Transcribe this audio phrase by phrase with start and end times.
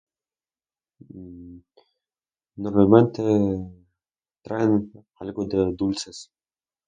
[1.13, 1.57] Mmmm...
[2.57, 3.21] Normalmente
[4.43, 6.31] traen algo entre los dulces